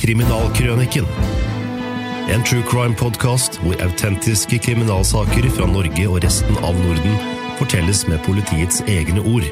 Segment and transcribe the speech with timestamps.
[0.00, 1.04] Kriminalkrøniken.
[2.32, 7.18] En true crime-podkast hvor autentiske kriminalsaker fra Norge og resten av Norden
[7.58, 9.44] fortelles med politiets egne ord.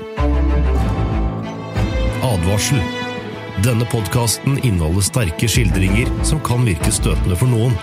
[2.24, 2.80] Advarsel.
[3.60, 7.76] Denne podkasten inneholder sterke skildringer som kan virke støtende for noen.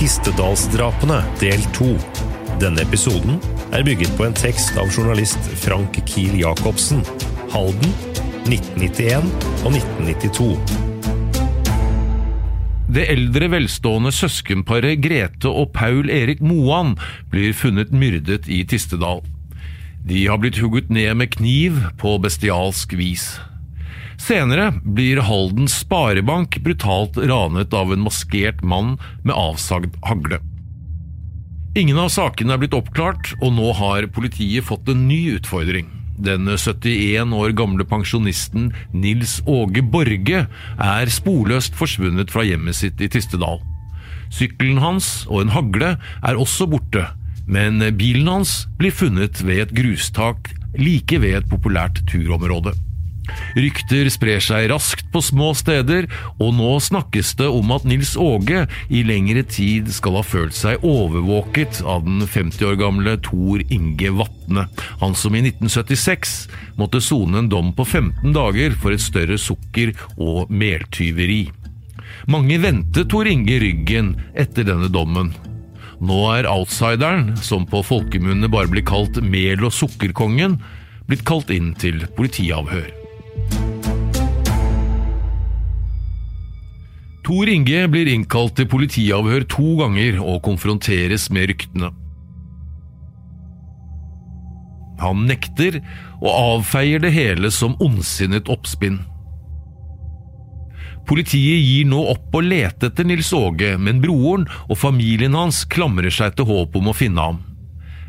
[0.00, 1.92] Tistedalsdrapene del to.
[2.62, 3.36] Denne episoden
[3.68, 7.04] er bygget på en tekst av journalist Frank Kiel Jacobsen.
[7.52, 7.92] Halden
[8.50, 9.26] 1991
[9.64, 10.88] og 1992.
[12.90, 16.96] Det eldre, velstående søskenparet Grete og Paul Erik Moan
[17.30, 19.22] blir funnet myrdet i Tistedal.
[20.02, 23.36] De har blitt hugget ned med kniv på bestialsk vis.
[24.20, 30.40] Senere blir Haldens Sparebank brutalt ranet av en maskert mann med avsagd hagle.
[31.78, 35.99] Ingen av sakene er blitt oppklart, og nå har politiet fått en ny utfordring.
[36.20, 40.42] Den 71 år gamle pensjonisten Nils Åge Borge
[40.76, 43.62] er sporløst forsvunnet fra hjemmet sitt i Tistedal.
[44.30, 47.06] Sykkelen hans og en hagle er også borte,
[47.48, 52.76] men bilen hans blir funnet ved et grustak like ved et populært turområde.
[53.56, 56.08] Rykter sprer seg raskt på små steder,
[56.38, 60.84] og nå snakkes det om at Nils Åge i lengre tid skal ha følt seg
[60.86, 64.66] overvåket av den 50 år gamle Tor Inge Vatne,
[65.02, 66.36] han som i 1976
[66.80, 71.48] måtte sone en dom på 15 dager for et større sukker- og meltyveri.
[72.30, 75.32] Mange vendte Tor Inge ryggen etter denne dommen.
[76.00, 80.56] Nå er outsideren, som på folkemunne bare blir kalt mel- og sukkerkongen,
[81.08, 82.99] blitt kalt inn til politiavhør.
[87.30, 91.92] Tor Inge blir innkalt til politiavhør to ganger og konfronteres med ryktene.
[95.00, 95.78] Han nekter
[96.18, 98.98] og avfeier det hele som ondsinnet oppspinn.
[101.08, 106.12] Politiet gir nå opp å lete etter Nils Åge, men broren og familien hans klamrer
[106.14, 107.40] seg til håp om å finne ham.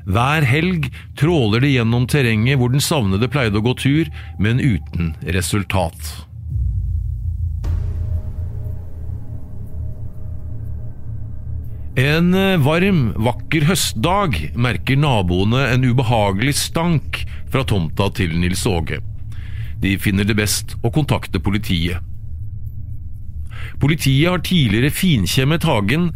[0.10, 0.90] Hver helg
[1.20, 5.98] tråler de gjennom terrenget hvor den savnede pleide å gå tur, men uten resultat.
[12.00, 19.02] En eh, varm, vakker høstdag merker naboene en ubehagelig stank fra tomta til Nils Åge.
[19.84, 22.00] De finner det best å kontakte politiet.
[23.82, 26.12] Politiet har tidligere finkjemmet hagen,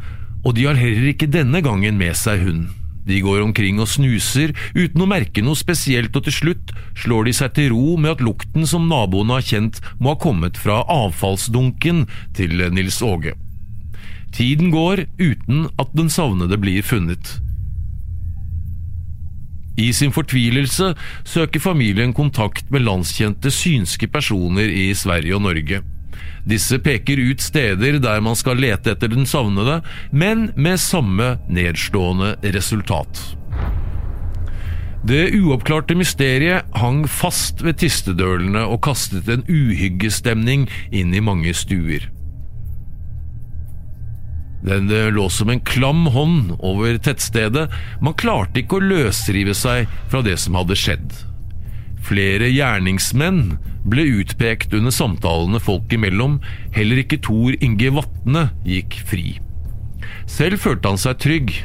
[0.45, 2.84] og de har heller ikke denne gangen med seg hund.
[3.05, 7.35] De går omkring og snuser uten å merke noe spesielt, og til slutt slår de
[7.37, 12.05] seg til ro med at lukten som naboene har kjent, må ha kommet fra avfallsdunken
[12.37, 13.35] til Nils Åge.
[14.35, 17.37] Tiden går uten at den savnede blir funnet.
[19.77, 20.93] I sin fortvilelse
[21.27, 25.81] søker familien kontakt med landskjente synske personer i Sverige og Norge.
[26.45, 29.79] Disse peker ut steder der man skal lete etter den savnede,
[30.11, 33.21] men med samme nedslående resultat.
[35.05, 42.07] Det uoppklarte mysteriet hang fast ved tistedølene og kastet en uhyggestemning inn i mange stuer.
[44.65, 47.67] Den lå som en klam hånd over tettstedet.
[48.01, 51.13] Man klarte ikke å løsrive seg fra det som hadde skjedd.
[52.05, 53.55] Flere gjerningsmenn
[53.89, 56.37] ble utpekt under samtalene folk imellom.
[56.75, 59.39] Heller ikke Tor Inge Vatne gikk fri.
[60.29, 61.55] Selv følte han seg trygg.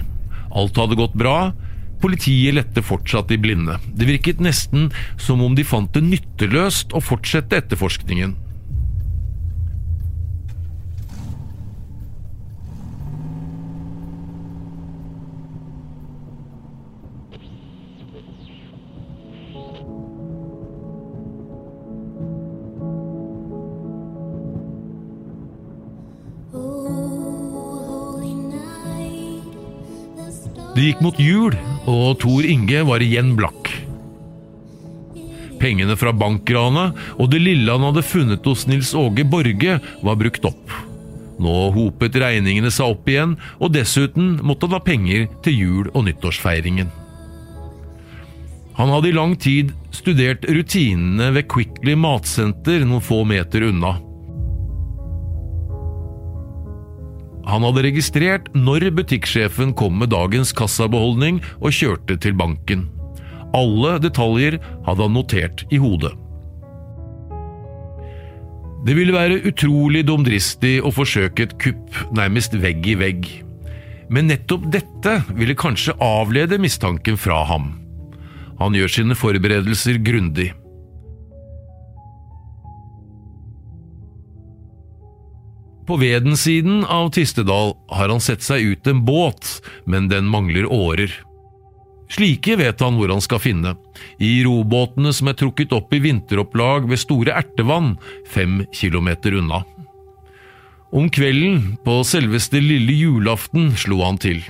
[0.57, 1.53] Alt hadde gått bra.
[2.01, 3.77] Politiet lette fortsatt i blinde.
[3.93, 4.89] Det virket nesten
[5.21, 8.33] som om de fant det nytteløst å fortsette etterforskningen.
[30.75, 31.57] Det gikk mot jul,
[31.91, 33.73] og Tor Inge var igjen blakk.
[35.61, 40.47] Pengene fra bankranet og det lille han hadde funnet hos Nils Åge Borge, var brukt
[40.49, 40.77] opp.
[41.41, 46.07] Nå hopet regningene seg opp igjen, og dessuten måtte han ha penger til jul- og
[46.07, 46.93] nyttårsfeiringen.
[48.79, 53.97] Han hadde i lang tid studert rutinene ved Quickly matsenter noen få meter unna.
[57.51, 62.87] Han hadde registrert når butikksjefen kom med dagens kassabeholdning og kjørte til banken.
[63.57, 66.13] Alle detaljer hadde han notert i hodet.
[68.87, 73.27] Det ville være utrolig dumdristig å forsøke et kupp nærmest vegg i vegg.
[74.11, 77.75] Men nettopp dette ville kanskje avlede mistanken fra ham.
[78.63, 80.51] Han gjør sine forberedelser grundig.
[85.91, 89.49] På Vedensiden av Tistedal har han sett seg ut en båt,
[89.91, 91.11] men den mangler årer.
[92.15, 93.73] Slike vet han hvor han skal finne,
[94.23, 99.65] i robåtene som er trukket opp i vinteropplag ved Store Ertevann, fem kilometer unna.
[100.95, 104.45] Om kvelden, på selveste lille julaften, slo han til.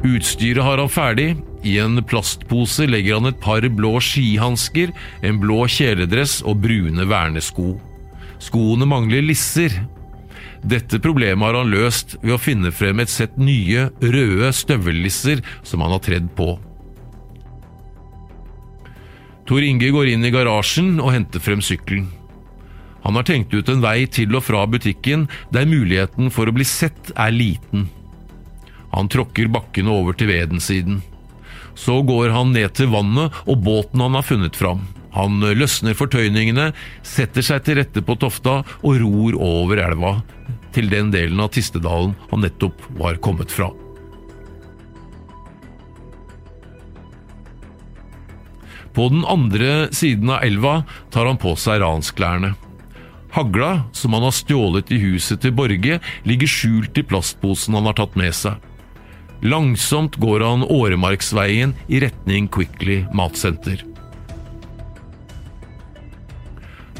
[0.00, 1.34] Utstyret har han ferdig.
[1.60, 7.74] I en plastpose legger han et par blå skihansker, en blå kjeledress og brune vernesko.
[8.42, 9.72] Skoene mangler lisser.
[10.66, 15.84] Dette problemet har han løst ved å finne frem et sett nye, røde støvellisser som
[15.84, 16.56] han har tredd på.
[19.46, 22.08] Tor Inge går inn i garasjen og henter frem sykkelen.
[23.06, 26.66] Han har tenkt ut en vei til og fra butikken der muligheten for å bli
[26.66, 27.86] sett er liten.
[28.90, 30.98] Han tråkker bakkene over til vedensiden.
[31.78, 34.82] Så går han ned til vannet og båten han har funnet fram.
[35.16, 36.70] Han løsner fortøyningene,
[37.06, 40.18] setter seg til rette på tofta og ror over elva
[40.76, 43.70] til den delen av Tistedalen han nettopp var kommet fra.
[48.96, 50.78] På den andre siden av elva
[51.12, 52.54] tar han på seg ransklærne.
[53.36, 57.98] Hagla, som han har stjålet i huset til Borge, ligger skjult i plastposen han har
[57.98, 58.56] tatt med seg.
[59.44, 63.84] Langsomt går han Åremarksveien i retning Quickly matsenter.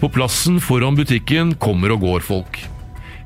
[0.01, 2.59] På plassen foran butikken kommer og går folk.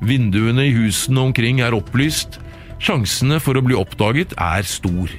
[0.00, 2.38] Vinduene i husene omkring er opplyst.
[2.81, 5.11] Sjansene for å bli oppdaget er stor.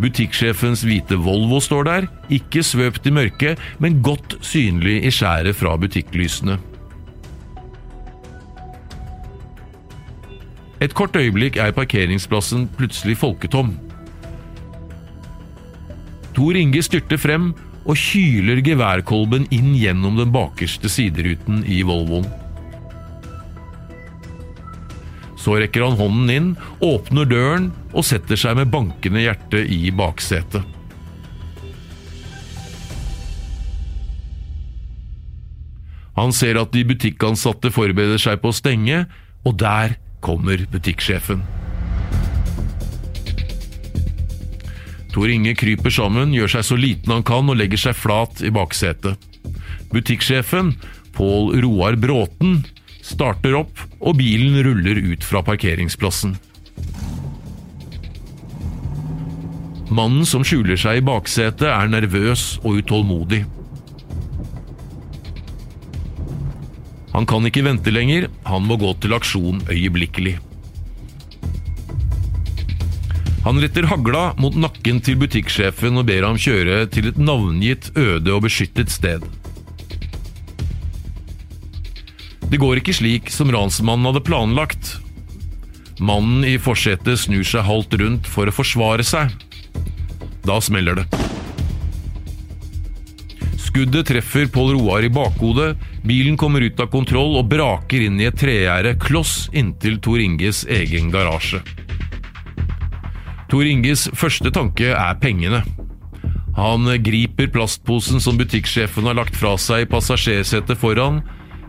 [0.00, 5.74] Butikksjefens hvite Volvo står der, ikke svøpt i mørket, men godt synlig i skjæret fra
[5.80, 6.56] butikklysene.
[10.80, 13.74] Et kort øyeblikk er parkeringsplassen plutselig folketom.
[16.40, 17.50] Tor Inge styrter frem
[17.84, 22.24] og kyler geværkolben inn gjennom den bakerste sideruten i Volvoen.
[25.36, 26.48] Så rekker han hånden inn,
[26.80, 30.64] åpner døren og setter seg med bankende hjerte i baksetet.
[36.16, 39.04] Han ser at de butikkansatte forbereder seg på å stenge,
[39.44, 41.44] og der kommer butikksjefen.
[45.10, 48.52] Tor Inge kryper sammen, gjør seg så liten han kan og legger seg flat i
[48.54, 49.18] baksetet.
[49.90, 50.76] Butikksjefen,
[51.16, 52.60] Pål Roar Bråten,
[53.02, 56.36] starter opp, og bilen ruller ut fra parkeringsplassen.
[59.90, 63.42] Mannen som skjuler seg i baksetet, er nervøs og utålmodig.
[67.10, 70.36] Han kan ikke vente lenger, han må gå til aksjon øyeblikkelig.
[73.44, 78.34] Han retter hagla mot nakken til butikksjefen og ber ham kjøre til et navngitt øde
[78.34, 79.24] og beskyttet sted.
[82.50, 84.96] Det går ikke slik som ransmannen hadde planlagt.
[86.00, 89.32] Mannen i forsetet snur seg halvt rundt for å forsvare seg.
[90.44, 91.08] Da smeller det.
[93.60, 98.26] Skuddet treffer Pål Roar i bakhodet, bilen kommer ut av kontroll og braker inn i
[98.28, 101.62] et tregjerde kloss inntil Tor Inges egen garasje.
[103.50, 105.64] Tor Inges første tanke er pengene.
[106.54, 111.18] Han griper plastposen som butikksjefen har lagt fra seg i passasjersetet foran.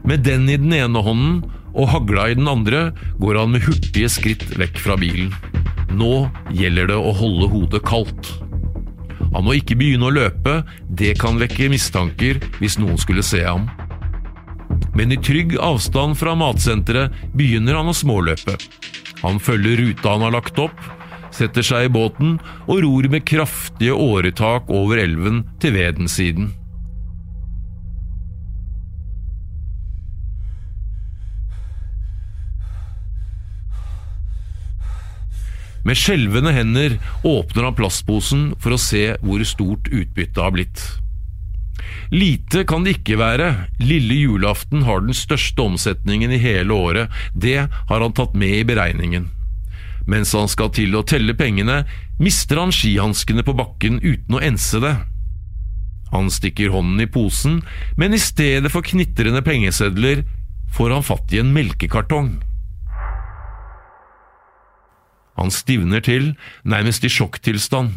[0.06, 2.90] Med den i den ene hånden og hagla i den andre
[3.22, 5.34] går han med hurtige skritt vekk fra bilen.
[5.98, 8.30] Nå gjelder det å holde hodet kaldt.
[9.32, 13.70] Han må ikke begynne å løpe, det kan vekke mistanker hvis noen skulle se ham.
[14.98, 18.58] Men i trygg avstand fra matsenteret begynner han å småløpe.
[19.22, 20.76] Han følger ruta han har lagt opp,
[21.36, 26.52] setter seg i båten og ror med kraftige åretak over elven til Vedensiden.
[35.82, 40.84] Med skjelvende hender åpner han plastposen for å se hvor stort utbyttet har blitt.
[42.14, 43.50] Lite kan det ikke være,
[43.82, 48.66] lille julaften har den største omsetningen i hele året, det har han tatt med i
[48.68, 49.30] beregningen.
[50.12, 51.86] Mens han skal til å telle pengene,
[52.20, 54.96] mister han skihanskene på bakken uten å ense det.
[56.12, 57.62] Han stikker hånden i posen,
[57.96, 60.26] men i stedet for knitrende pengesedler
[60.76, 62.42] får han fatt i en melkekartong.
[65.40, 66.34] Han stivner til,
[66.68, 67.96] nærmest i sjokktilstand.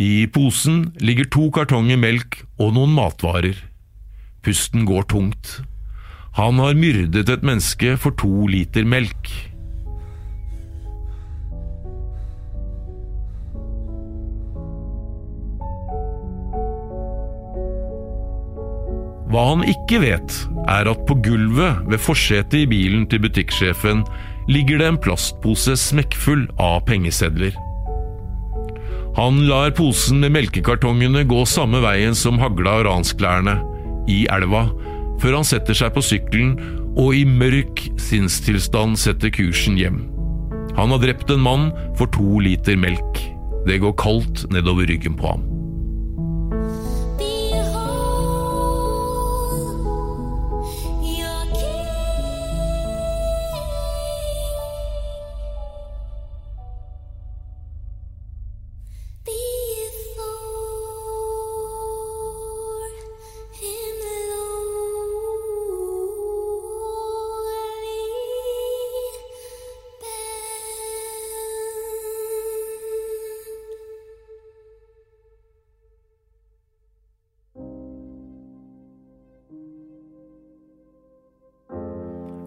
[0.00, 3.60] I posen ligger to kartonger melk og noen matvarer.
[4.42, 5.60] Pusten går tungt.
[6.40, 9.30] Han har myrdet et menneske for to liter melk.
[19.34, 20.34] Hva han ikke vet,
[20.70, 24.04] er at på gulvet ved forsetet i bilen til butikksjefen
[24.46, 27.56] ligger det en plastpose smekkfull av pengesedler.
[29.18, 33.56] Han lar posen med melkekartongene gå samme veien som hagla og ransklærne,
[34.06, 34.68] i elva,
[35.18, 36.54] før han setter seg på sykkelen
[36.94, 40.04] og i mørk sinnstilstand setter kursen hjem.
[40.78, 41.66] Han har drept en mann
[41.98, 43.18] for to liter melk.
[43.66, 45.53] Det går kaldt nedover ryggen på ham.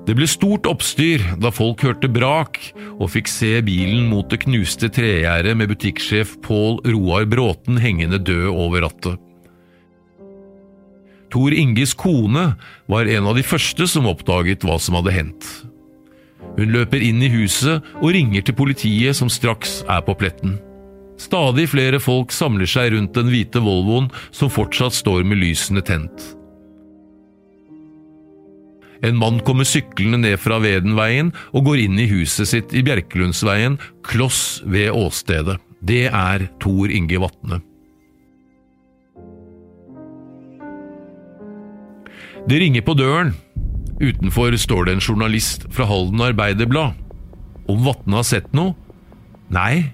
[0.08, 2.62] Det ble stort oppstyr da folk hørte brak
[2.96, 8.48] og fikk se bilen mot det knuste tregjerdet med butikksjef Pål Roar Bråten hengende død
[8.54, 9.18] over rattet.
[11.28, 12.54] Tor Inges kone
[12.88, 15.50] var en av de første som oppdaget hva som hadde hendt.
[16.56, 20.56] Hun løper inn i huset og ringer til politiet som straks er på pletten.
[21.20, 26.37] Stadig flere folk samler seg rundt den hvite Volvoen som fortsatt står med lysene tent.
[29.06, 33.78] En mann kommer syklende ned fra Vedenveien og går inn i huset sitt i Bjerkelundsveien,
[34.06, 35.60] kloss ved åstedet.
[35.86, 37.62] Det er Tor Inge Vatne.
[42.48, 43.36] Det ringer på døren.
[44.00, 46.96] Utenfor står det en journalist fra Halden Arbeiderblad.
[47.68, 48.76] Om Vatne har sett noe?
[49.52, 49.92] Nei,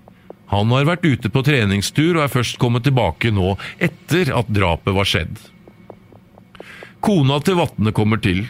[0.53, 4.93] han har vært ute på treningstur og er først kommet tilbake nå, etter at drapet
[4.93, 5.39] var skjedd.
[7.03, 8.45] Kona til Vatne kommer til.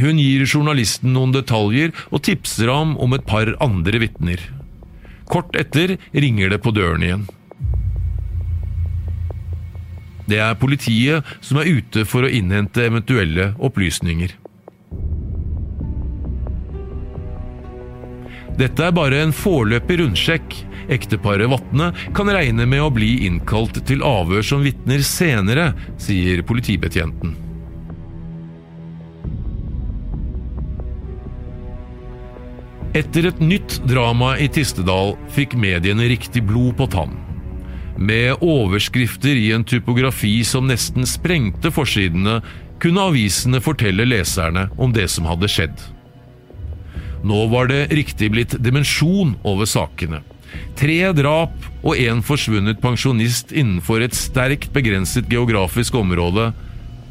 [0.00, 4.40] Hun gir journalisten noen detaljer og tipser ham om et par andre vitner.
[5.28, 7.26] Kort etter ringer det på døren igjen.
[10.28, 14.38] Det er politiet som er ute for å innhente eventuelle opplysninger.
[18.56, 20.58] Dette er bare en foreløpig rundsjekk.
[20.92, 27.51] Ekteparet Vatne kan regne med å bli innkalt til avhør som vitner senere, sier politibetjenten.
[32.92, 37.14] Etter et nytt drama i Tistedal fikk mediene riktig blod på tann.
[37.96, 42.42] Med overskrifter i en typografi som nesten sprengte forsidene,
[42.82, 45.72] kunne avisene fortelle leserne om det som hadde skjedd.
[47.24, 50.20] Nå var det riktig blitt dimensjon over sakene.
[50.76, 56.50] Tre drap og en forsvunnet pensjonist innenfor et sterkt begrenset geografisk område.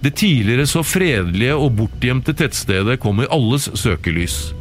[0.06, 4.52] Det tidligere så fredelige og bortgjemte tettstedet kom i alles søkelys.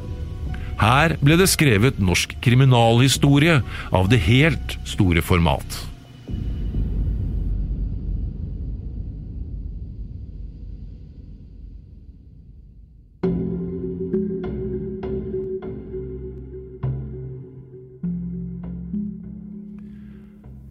[0.81, 3.61] Her ble det skrevet norsk kriminalhistorie
[3.93, 5.77] av det helt store format.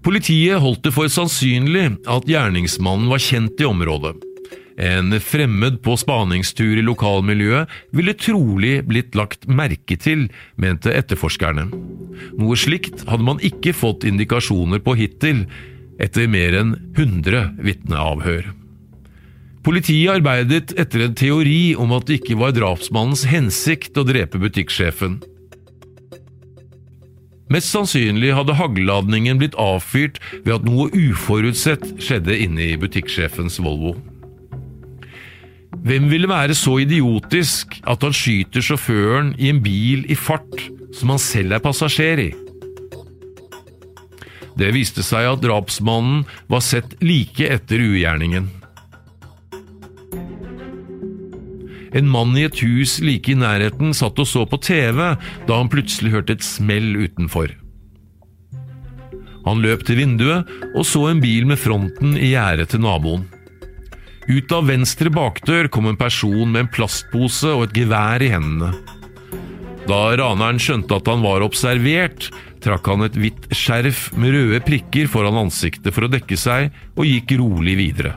[0.10, 4.16] Politiet holdt det for sannsynlig at gjerningsmannen var kjent i området,
[4.80, 11.66] en fremmed på spaningstur i lokalmiljøet ville trolig blitt lagt merke til, mente etterforskerne.
[12.40, 15.44] Noe slikt hadde man ikke fått indikasjoner på hittil,
[16.00, 18.54] etter mer enn 100 vitneavhør.
[19.68, 25.20] Politiet arbeidet etter en teori om at det ikke var drapsmannens hensikt å drepe butikksjefen.
[27.52, 33.98] Mest sannsynlig hadde haglladningen blitt avfyrt ved at noe uforutsett skjedde inne i butikksjefens Volvo.
[35.70, 40.64] Hvem ville være så idiotisk at han skyter sjåføren i en bil i fart
[40.98, 42.30] som han selv er passasjer i?
[44.60, 48.50] Det viste seg at drapsmannen var sett like etter ugjerningen.
[51.96, 55.00] En mann i et hus like i nærheten satt og så på TV
[55.48, 57.56] da han plutselig hørte et smell utenfor.
[59.48, 63.26] Han løp til vinduet og så en bil med fronten i gjerdet til naboen.
[64.30, 68.76] Ut av venstre bakdør kom en person med en plastpose og et gevær i hendene.
[69.90, 72.28] Da raneren skjønte at han var observert,
[72.62, 77.10] trakk han et hvitt skjerf med røde prikker foran ansiktet for å dekke seg, og
[77.10, 78.14] gikk rolig videre.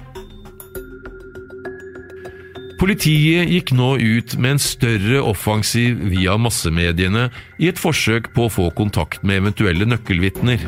[2.82, 7.28] Politiet gikk nå ut med en større offensiv via massemediene
[7.62, 10.66] i et forsøk på å få kontakt med eventuelle nøkkelvitner.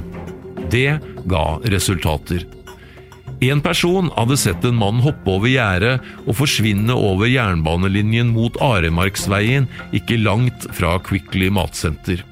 [0.73, 0.89] Det
[1.29, 2.47] ga resultater.
[3.45, 9.67] En person hadde sett en mann hoppe over gjerdet og forsvinne over jernbanelinjen mot Aremarksveien,
[9.97, 12.23] ikke langt fra Quickly matsenter.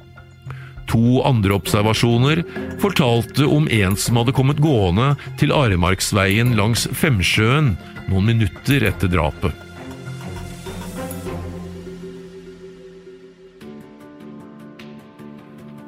[0.93, 2.43] To andre observasjoner
[2.83, 7.75] fortalte om en som hadde kommet gående til Aremarksveien langs Femsjøen
[8.09, 9.72] noen minutter etter drapet.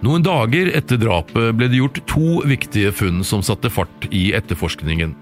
[0.04, 5.14] Noen dager etter drapet ble det gjort to viktige funn som satte fart i etterforskningen.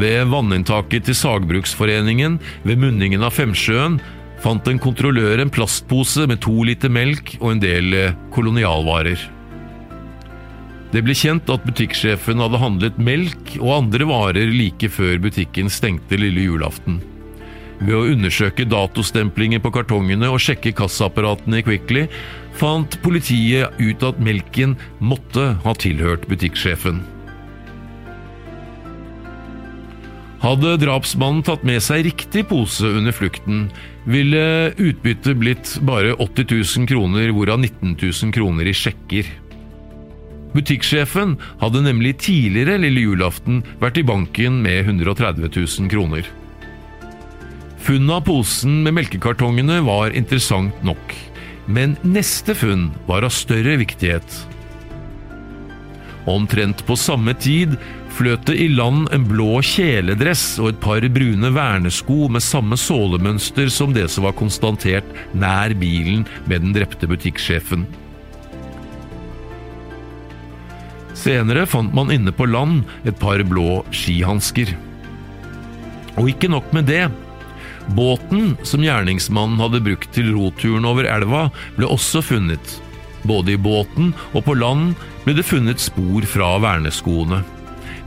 [0.00, 4.00] Ved vanninntaket til Sagbruksforeningen ved munningen av Femsjøen
[4.42, 9.20] fant en kontrollør en plastpose med to liter melk og en del eh, kolonialvarer.
[10.90, 16.18] Det ble kjent at butikksjefen hadde handlet melk og andre varer like før butikken stengte
[16.18, 16.98] lille julaften.
[17.80, 22.04] Ved å undersøke datostemplinger på kartongene og sjekke kassaapparatene i Quickly,
[22.60, 27.00] fant politiet ut at melken måtte ha tilhørt butikksjefen.
[30.40, 33.66] Hadde drapsmannen tatt med seg riktig pose under flukten,
[34.08, 39.28] ville utbyttet blitt bare 80 000 kroner, hvorav 19 000 kroner i sjekker.
[40.54, 46.24] Butikksjefen hadde nemlig tidligere lille julaften vært i banken med 130 000 kroner.
[47.80, 51.14] Funnet av posen med melkekartongene var interessant nok,
[51.64, 54.34] men neste funn var av større viktighet.
[56.28, 57.78] Omtrent på samme tid
[58.12, 63.70] fløt det i land en blå kjeledress og et par brune vernesko med samme sålemønster
[63.72, 67.86] som det som var konstatert nær bilen med den drepte butikksjefen.
[71.16, 74.76] Senere fant man inne på land et par blå skihansker.
[76.20, 77.06] Og ikke nok med det.
[77.96, 82.76] Båten som gjerningsmannen hadde brukt til roturen over elva, ble også funnet.
[83.26, 87.42] Både i båten og på land ble det funnet spor fra verneskoene.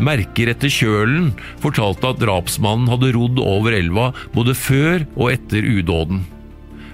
[0.01, 6.23] Merker etter kjølen fortalte at drapsmannen hadde rodd over elva både før og etter udåden.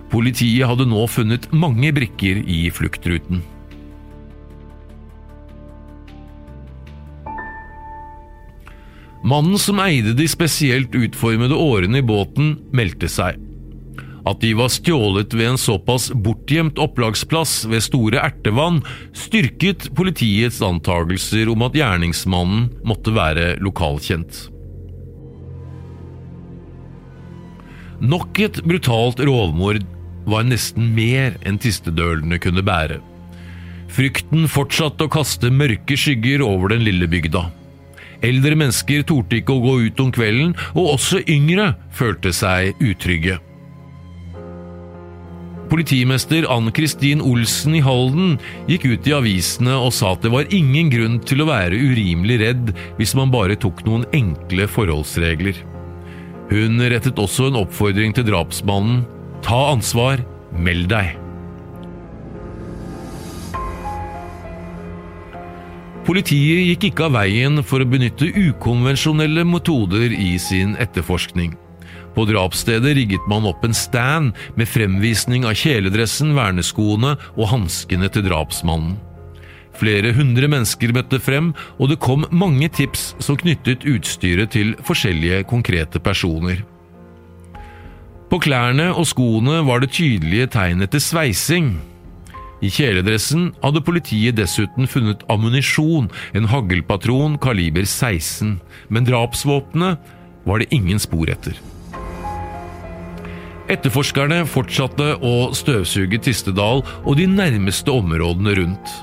[0.09, 3.43] Politiet hadde nå funnet mange brikker i fluktruten.
[9.23, 13.39] Mannen som eide de spesielt utformede årene i båten, meldte seg.
[14.27, 18.81] At de var stjålet ved en såpass bortgjemt opplagsplass ved Store Ertevann,
[19.15, 24.47] styrket politiets antagelser om at gjerningsmannen måtte være lokalkjent.
[27.99, 29.83] Nok et brutalt rovmord
[30.29, 33.01] var nesten mer enn tistedølene kunne bære.
[33.89, 37.49] Frykten fortsatte å kaste mørke skygger over den lille bygda.
[38.25, 43.39] Eldre mennesker torde ikke å gå ut om kvelden, og også yngre følte seg utrygge.
[45.69, 50.89] Politimester Ann-Kristin Olsen i Halden gikk ut i avisene og sa at det var ingen
[50.89, 55.61] grunn til å være urimelig redd hvis man bare tok noen enkle forholdsregler.
[56.49, 59.03] Hun rettet også en oppfordring til drapsmannen
[59.45, 60.25] ta ansvar,
[60.57, 61.28] meld deg.
[66.09, 71.51] Politiet gikk ikke av veien for å benytte ukonvensjonelle metoder i sin etterforskning.
[72.15, 78.25] På drapsstedet rigget man opp en stand med fremvisning av kjeledressen, verneskoene og hanskene til
[78.25, 78.95] drapsmannen.
[79.77, 85.43] Flere hundre mennesker møtte frem, og det kom mange tips som knyttet utstyret til forskjellige
[85.51, 86.65] konkrete personer.
[88.33, 91.75] På klærne og skoene var det tydelige tegn etter sveising.
[92.59, 98.57] I kjeledressen hadde politiet dessuten funnet ammunisjon, en haglpatron kaliber 16,
[98.89, 99.99] men drapsvåpenet
[100.43, 101.55] var det ingen spor etter.
[103.69, 108.95] Etterforskerne fortsatte å støvsuge Tistedal og de nærmeste områdene rundt.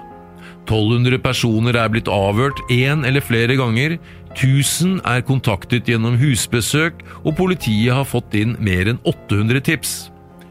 [0.66, 3.95] 1200 personer er blitt avhørt én eller flere ganger,
[4.35, 9.95] 1000 er kontaktet gjennom husbesøk, og politiet har fått inn mer enn 800 tips.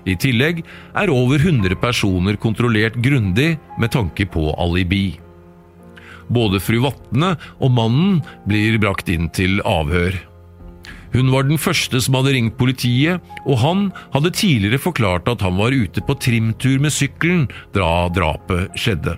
[0.05, 0.61] I tillegg
[0.97, 5.17] er over 100 personer kontrollert grundig med tanke på alibi.
[6.29, 10.15] Både fru Vatne og mannen blir brakt inn til avhør.
[11.15, 15.55] Hun var den første som hadde ringt politiet, og han hadde tidligere forklart at han
[15.57, 17.45] var ute på trimtur med sykkelen
[17.77, 19.15] da drapet skjedde.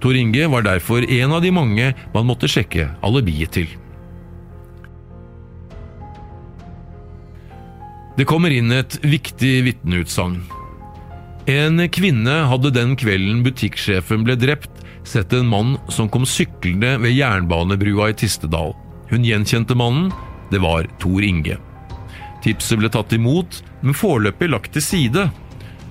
[0.00, 3.66] Tor Inge var derfor en av de mange man måtte sjekke alibiet til.
[8.16, 10.38] Det kommer inn et viktig vitneutsagn.
[11.52, 14.72] En kvinne hadde den kvelden butikksjefen ble drept,
[15.06, 18.72] sett en mann som kom syklende ved jernbanebrua i Tistedal.
[19.12, 20.08] Hun gjenkjente mannen
[20.50, 21.58] det var Tor Inge.
[22.42, 25.28] Tipset ble tatt imot, men foreløpig lagt til side.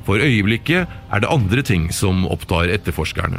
[0.07, 3.37] For øyeblikket er det andre ting som opptar etterforskerne.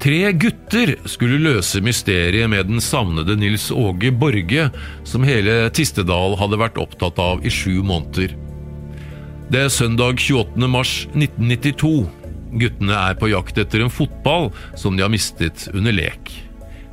[0.00, 4.70] Tre gutter skulle løse mysteriet med den savnede Nils Åge Borge,
[5.04, 8.32] som hele Tistedal hadde vært opptatt av i sju måneder.
[9.52, 10.56] Det er søndag 28.
[10.72, 11.90] mars 1992.
[12.62, 16.32] Guttene er på jakt etter en fotball som de har mistet under lek.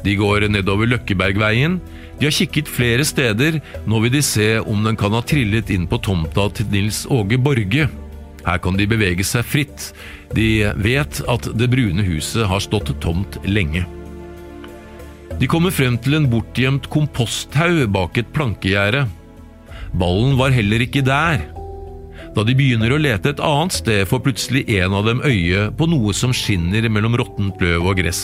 [0.03, 1.79] De går nedover Løkkebergveien.
[2.19, 5.87] De har kikket flere steder, nå vil de se om den kan ha trillet inn
[5.87, 7.87] på tomta til Nils Åge Borge.
[8.47, 9.91] Her kan de bevege seg fritt.
[10.35, 13.83] De vet at det brune huset har stått tomt lenge.
[15.37, 19.03] De kommer frem til en bortgjemt komposthaug bak et plankegjerde.
[19.97, 21.43] Ballen var heller ikke der.
[22.33, 25.87] Da de begynner å lete et annet sted, får plutselig en av dem øye på
[25.89, 28.23] noe som skinner mellom råttent løv og gress.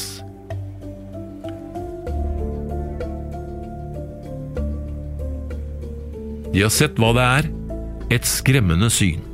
[6.53, 7.51] De har sett hva det er.
[8.13, 9.32] Et skremmende syn.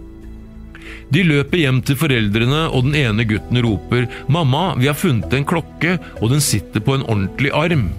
[1.09, 5.47] De løper hjem til foreldrene, og den ene gutten roper 'Mamma, vi har funnet en
[5.47, 7.89] klokke, og den sitter på en ordentlig arm'.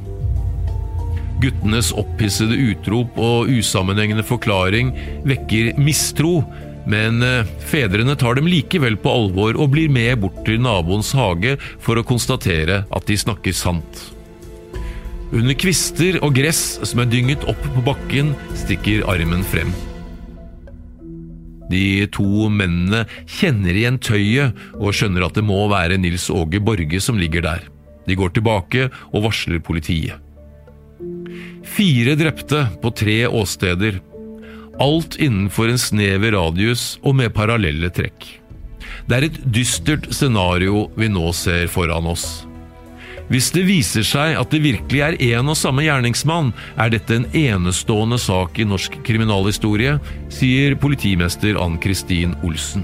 [1.40, 4.92] Guttenes opphissede utrop og usammenhengende forklaring
[5.24, 6.44] vekker mistro,
[6.86, 11.56] men eh, fedrene tar dem likevel på alvor og blir med bort til naboens hage
[11.80, 14.06] for å konstatere at de snakker sant.
[15.30, 19.70] Under kvister og gress som er dynget opp på bakken, stikker armen frem.
[21.70, 27.00] De to mennene kjenner igjen tøyet og skjønner at det må være Nils Åge Borge
[27.02, 27.68] som ligger der.
[28.08, 30.18] De går tilbake og varsler politiet.
[31.70, 34.00] Fire drepte på tre åsteder.
[34.80, 38.26] Alt innenfor en snever radius og med parallelle trekk.
[39.06, 42.49] Det er et dystert scenario vi nå ser foran oss.
[43.30, 47.28] Hvis det viser seg at det virkelig er én og samme gjerningsmann, er dette en
[47.30, 50.00] enestående sak i norsk kriminalhistorie,
[50.34, 52.82] sier politimester Ann Kristin Olsen.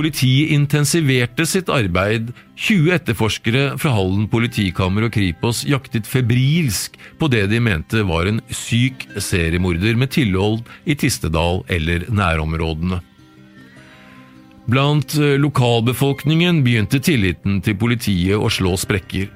[0.00, 2.30] Politiet intensiverte sitt arbeid.
[2.56, 8.40] 20 etterforskere fra Hallen politikammer og Kripos jaktet febrilsk på det de mente var en
[8.48, 13.02] syk seriemorder med tilhold i Tistedal eller nærområdene.
[14.72, 19.28] Blant eh, lokalbefolkningen begynte tilliten til politiet å slå sprekker.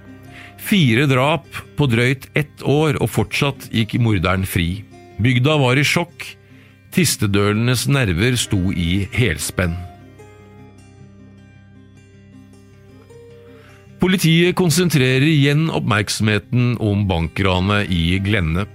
[0.64, 1.44] Fire drap
[1.76, 4.80] på drøyt ett år, og fortsatt gikk morderen fri.
[5.20, 6.30] Bygda var i sjokk.
[6.94, 9.76] Tistedølenes nerver sto i helspenn.
[14.04, 18.66] Politiet konsentrerer igjen oppmerksomheten om bankranet i Glenne.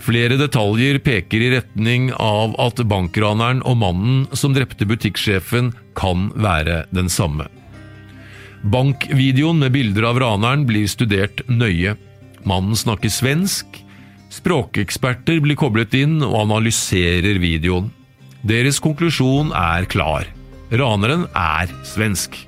[0.00, 6.78] Flere detaljer peker i retning av at bankraneren og mannen som drepte butikksjefen, kan være
[6.96, 7.44] den samme.
[8.72, 11.92] Bankvideoen med bilder av raneren blir studert nøye.
[12.48, 13.68] Mannen snakker svensk.
[14.32, 17.92] Språkeksperter blir koblet inn og analyserer videoen.
[18.40, 20.24] Deres konklusjon er klar.
[20.72, 22.43] Raneren er svensk.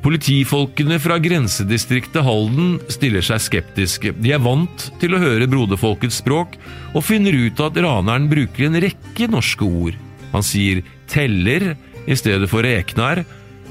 [0.00, 4.14] Politifolkene fra grensedistriktet Halden stiller seg skeptiske.
[4.16, 6.56] De er vant til å høre broderfolkets språk,
[6.94, 9.98] og finner ut at raneren bruker en rekke norske ord.
[10.32, 11.76] Han sier 'teller'
[12.08, 13.26] i stedet for 'reknar'.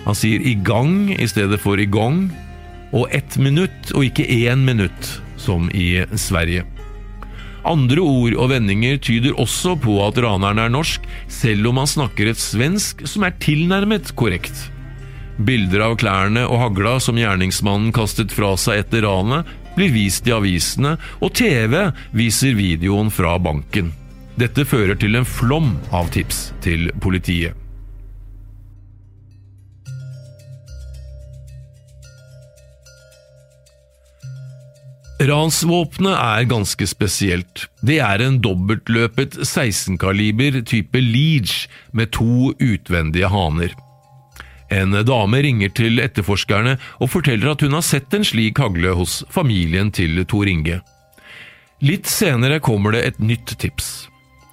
[0.06, 2.30] Han sier 'i gang' i stedet for 'i gang'.
[2.94, 6.63] Og ett minutt, og ikke én minutt, som i Sverige.
[7.65, 12.30] Andre ord og vendinger tyder også på at raneren er norsk, selv om han snakker
[12.30, 14.70] et svensk som er tilnærmet korrekt.
[15.39, 19.47] Bilder av klærne og hagla som gjerningsmannen kastet fra seg etter ranet,
[19.78, 23.93] blir vist i avisene, og TV viser videoen fra banken.
[24.39, 27.56] Dette fører til en flom av tips til politiet.
[35.19, 37.65] Ransvåpenet er ganske spesielt.
[37.84, 43.75] Det er en dobbeltløpet 16-kaliber type Leach med to utvendige haner.
[44.69, 49.23] En dame ringer til etterforskerne og forteller at hun har sett en slik hagle hos
[49.34, 50.79] familien til Tor Inge.
[51.82, 54.10] Litt senere kommer det et nytt tips.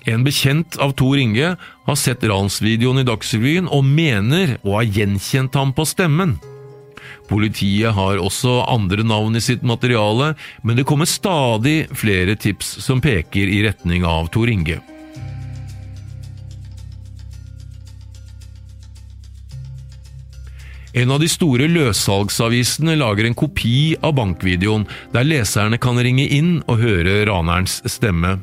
[0.06, 5.58] En bekjent av Tor Inge har sett ransvideoen i Dagsrevyen og mener å ha gjenkjent
[5.58, 6.36] ham på stemmen.
[7.26, 13.02] Politiet har også andre navn i sitt materiale, men det kommer stadig flere tips som
[13.02, 14.78] peker i retning av Tor Inge.
[20.96, 26.62] En av de store løssalgsavisene lager en kopi av bankvideoen, der leserne kan ringe inn
[26.64, 28.38] og høre ranerens stemme.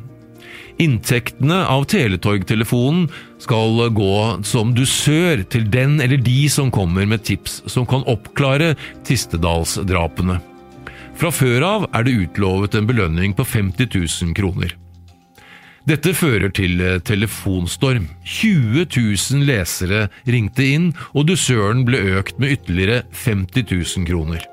[0.81, 3.07] Inntektene av Teletorgtelefonen
[3.41, 4.13] skal gå
[4.45, 8.73] som dusør til den eller de som kommer med tips som kan oppklare
[9.05, 10.37] Tistedalsdrapene.
[11.17, 14.77] Fra før av er det utlovet en belønning på 50 000 kroner.
[15.83, 18.05] Dette fører til telefonstorm.
[18.23, 24.45] 20 000 lesere ringte inn, og dusøren ble økt med ytterligere 50 000 kroner.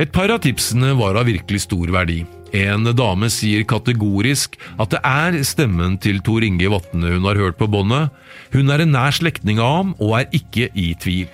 [0.00, 2.22] Et par av tipsene var av virkelig stor verdi.
[2.52, 7.56] En dame sier kategorisk at det er stemmen til Tor Inge Vatne hun har hørt
[7.56, 8.12] på båndet.
[8.52, 11.30] Hun er en nær slektning av ham, og er ikke i tvil.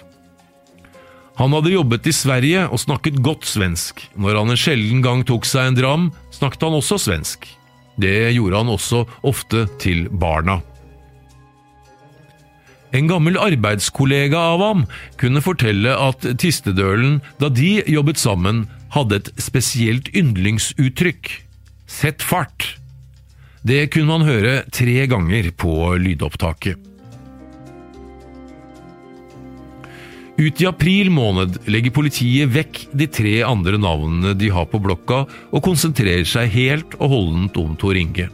[1.38, 4.06] Han hadde jobbet i Sverige og snakket godt svensk.
[4.14, 7.57] Når han en sjelden gang tok seg en dram, snakket han også svensk.
[7.98, 10.60] Det gjorde han også ofte til barna.
[12.96, 14.84] En gammel arbeidskollega av ham
[15.20, 21.34] kunne fortelle at Tistedølen, da de jobbet sammen, hadde et spesielt yndlingsuttrykk–
[21.98, 22.76] sett fart.
[23.64, 26.78] Det kunne man høre tre ganger på lydopptaket.
[30.38, 35.24] Ut i april måned legger politiet vekk de tre andre navnene de har på blokka,
[35.50, 38.28] og konsentrerer seg helt og holdent om Tor Inge.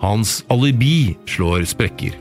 [0.00, 2.16] Hans alibi slår sprekker.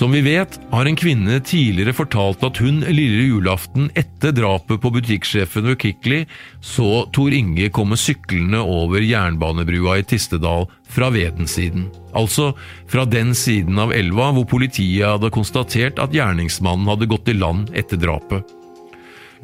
[0.00, 4.92] Som vi vet, har en kvinne tidligere fortalt at hun lille julaften etter drapet på
[4.94, 6.20] butikksjefen ved Kikli
[6.64, 11.90] så Tor Inge komme syklende over jernbanebrua i Tistedal fra Vedensiden.
[12.16, 12.54] Altså
[12.88, 17.68] fra den siden av elva hvor politiet hadde konstatert at gjerningsmannen hadde gått i land
[17.76, 18.40] etter drapet.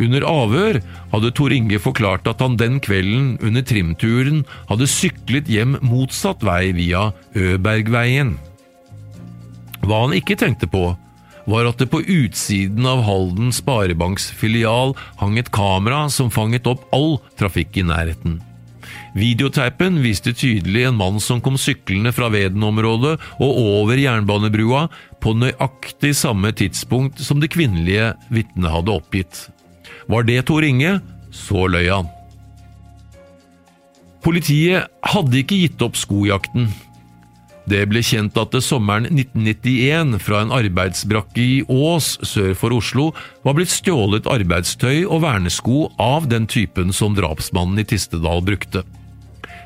[0.01, 0.81] Under avhør
[1.12, 6.73] hadde Tor Inge forklart at han den kvelden under trimturen hadde syklet hjem motsatt vei
[6.81, 8.38] via Øbergveien.
[9.87, 10.90] Hva han ikke tenkte på,
[11.46, 16.83] var at det på utsiden av Halden Sparebanks filial hang et kamera som fanget opp
[16.96, 18.40] all trafikk i nærheten.
[19.16, 24.88] Videoteipen viste tydelig en mann som kom syklende fra Veden-området og over jernbanebrua
[25.22, 29.46] på nøyaktig samme tidspunkt som det kvinnelige vitnet hadde oppgitt.
[30.11, 30.99] Var det Tor Inge,
[31.33, 32.11] så løy han.
[34.27, 36.68] Politiet hadde ikke gitt opp skojakten.
[37.67, 43.09] Det ble kjent at det sommeren 1991 fra en arbeidsbrakke i Ås sør for Oslo
[43.43, 48.85] var blitt stjålet arbeidstøy og vernesko av den typen som drapsmannen i Tistedal brukte.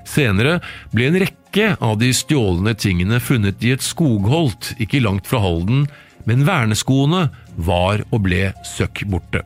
[0.09, 0.59] Senere
[0.97, 5.85] ble en rekke av de stjålne tingene funnet i et skogholt ikke langt fra Halden,
[6.25, 7.27] men verneskoene
[7.61, 9.45] var og ble søkk borte.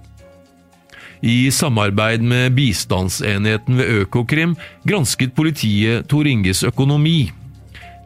[1.25, 4.55] I samarbeid med bistandsenheten ved Økokrim
[4.87, 7.33] gransket politiet Tor Inges økonomi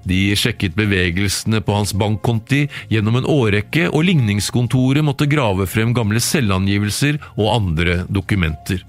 [0.08, 6.22] de sjekket bevegelsene på hans bankkonti gjennom en årrekke, og ligningskontoret måtte grave frem gamle
[6.22, 8.84] selvangivelser og andre dokumenter.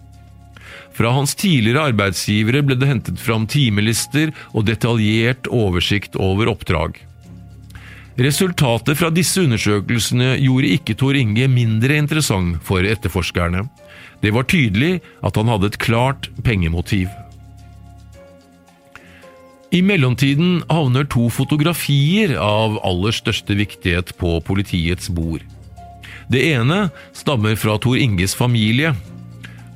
[0.96, 6.98] Fra hans tidligere arbeidsgivere ble det hentet fram timelister og detaljert oversikt over oppdrag.
[8.20, 13.64] Resultatet fra disse undersøkelsene gjorde ikke Tor Inge mindre interessant for etterforskerne.
[14.20, 17.08] Det var tydelig at han hadde et klart pengemotiv.
[19.70, 25.44] I mellomtiden havner to fotografier av aller største viktighet på politiets bord.
[26.30, 28.96] Det ene stammer fra Tor Inges familie.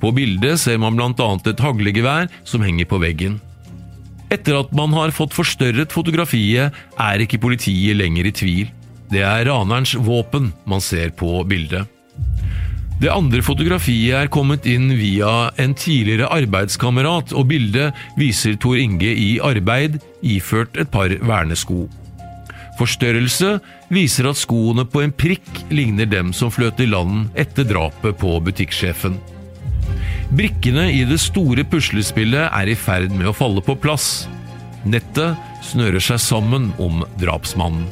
[0.01, 1.29] På bildet ser man bl.a.
[1.45, 3.37] et haglegevær som henger på veggen.
[4.33, 8.71] Etter at man har fått forstørret fotografiet, er ikke politiet lenger i tvil.
[9.13, 11.85] Det er ranerens våpen man ser på bildet.
[13.01, 19.09] Det andre fotografiet er kommet inn via en tidligere arbeidskamerat, og bildet viser Tor Inge
[19.09, 21.87] i arbeid, iført et par vernesko.
[22.79, 23.57] Forstørrelse
[23.93, 28.37] viser at skoene på en prikk ligner dem som fløt i land etter drapet på
[28.45, 29.19] butikksjefen.
[30.33, 34.25] Brikkene i det store puslespillet er i ferd med å falle på plass.
[34.83, 37.85] Nettet snører seg sammen om drapsmannen.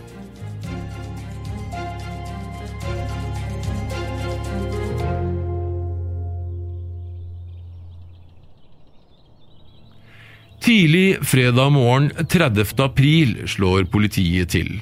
[10.62, 12.76] Tidlig fredag morgen 30.
[12.84, 14.76] april slår politiet til.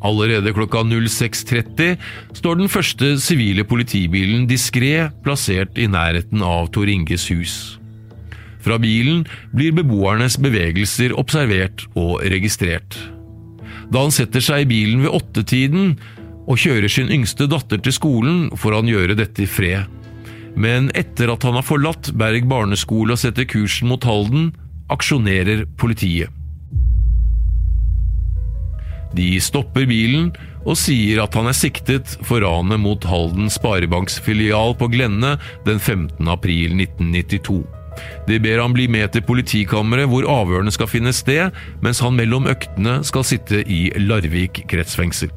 [0.00, 1.98] Allerede klokka 06.30
[2.38, 7.76] står den første sivile politibilen diskré plassert i nærheten av Tor Inges hus.
[8.64, 12.96] Fra bilen blir beboernes bevegelser observert og registrert.
[13.92, 15.98] Da han setter seg i bilen ved åttetiden
[16.48, 19.84] og kjører sin yngste datter til skolen, får han gjøre dette i fred.
[20.56, 24.54] Men etter at han har forlatt Berg barneskole og setter kursen mot Halden,
[24.92, 26.32] aksjonerer politiet.
[29.16, 30.32] De stopper bilen
[30.66, 36.26] og sier at han er siktet for ranet mot Halden Sparebanksfilial på Glenne den 15.
[36.28, 37.62] april 1992.
[38.28, 42.50] De ber han bli med til politikammeret hvor avhørene skal finne sted, mens han mellom
[42.50, 45.32] øktene skal sitte i Larvik kretsfengsel.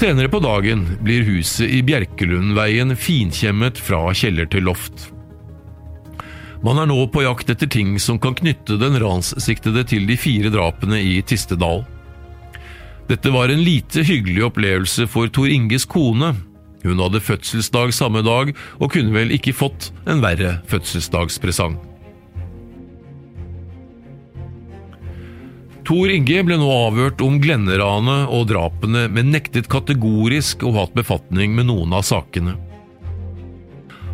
[0.00, 5.10] Senere på dagen blir huset i Bjerkelundveien finkjemmet fra kjeller til loft.
[6.64, 10.48] Man er nå på jakt etter ting som kan knytte den ranssiktede til de fire
[10.54, 11.84] drapene i Tistedal.
[13.12, 16.32] Dette var en lite hyggelig opplevelse for Tor Inges kone.
[16.80, 21.76] Hun hadde fødselsdag samme dag, og kunne vel ikke fått en verre fødselsdagspresang.
[25.90, 30.94] Tor Inge ble nå avhørt om Glenneranet og drapene, men nektet kategorisk å ha hatt
[30.94, 32.54] befatning med noen av sakene.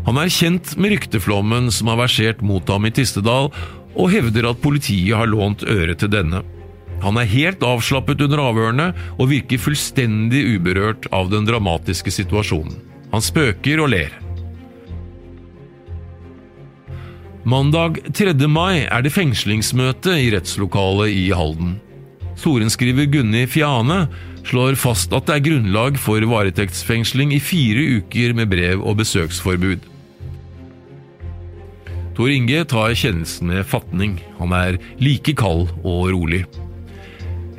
[0.07, 3.51] Han er kjent med rykteflommen som har versert mot ham i Tistedal,
[3.93, 6.41] og hevder at politiet har lånt øre til denne.
[7.05, 12.81] Han er helt avslappet under avhørene og virker fullstendig uberørt av den dramatiske situasjonen.
[13.13, 14.17] Han spøker og ler.
[17.47, 18.33] Mandag 3.
[18.51, 21.77] mai er det fengslingsmøte i rettslokalet i Halden.
[22.35, 24.09] Sorenskriver Gunni Fiane
[24.49, 29.87] slår fast at det er grunnlag for varetektsfengsling i fire uker med brev- og besøksforbud.
[32.19, 34.19] Tor Inge tar kjennelsen med fatning.
[34.43, 36.43] Han er like kald og rolig.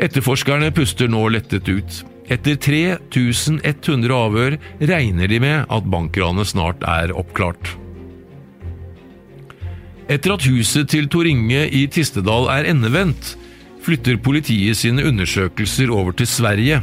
[0.03, 2.03] Etterforskerne puster nå lettet ut.
[2.27, 7.77] Etter 3100 avhør regner de med at bankranet snart er oppklart.
[10.07, 13.33] Etter at huset til Tor Inge i Tistedal er endevendt,
[13.83, 16.79] flytter politiet sine undersøkelser over til Sverige.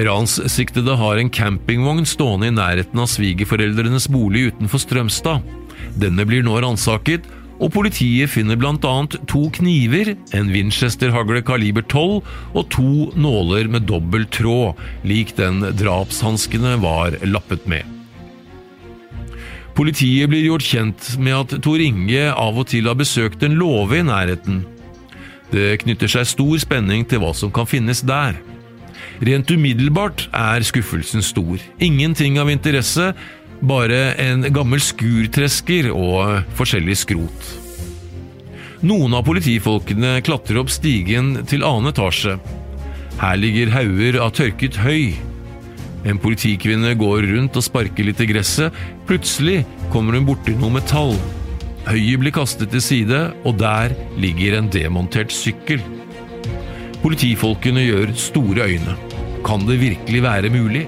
[0.00, 5.44] Ranssiktede har en campingvogn stående i nærheten av svigerforeldrenes bolig utenfor Strømstad.
[6.00, 7.28] Denne blir nå ransaket,
[7.62, 8.94] og politiet finner bl.a.
[9.30, 12.24] to kniver, en Winchester-hagle kaliber 12
[12.56, 17.93] og to nåler med dobbel tråd, lik den drapshanskene var lappet med.
[19.74, 23.98] Politiet blir gjort kjent med at Tor Inge av og til har besøkt en låve
[23.98, 24.62] i nærheten.
[25.50, 28.38] Det knytter seg stor spenning til hva som kan finnes der.
[29.24, 31.58] Rent umiddelbart er skuffelsen stor.
[31.82, 33.12] Ingenting av interesse,
[33.64, 37.52] bare en gammel skurtresker og forskjellig skrot.
[38.84, 42.38] Noen av politifolkene klatrer opp stigen til annen etasje.
[43.18, 45.14] Her ligger hauger av tørket høy.
[46.04, 48.74] En politikvinne går rundt og sparker litt i gresset.
[49.08, 49.62] Plutselig
[49.92, 51.14] kommer hun borti noe metall.
[51.84, 55.82] Høyet blir kastet til side, og der ligger en demontert sykkel.
[57.04, 58.96] Politifolkene gjør store øyne.
[59.44, 60.86] Kan det virkelig være mulig?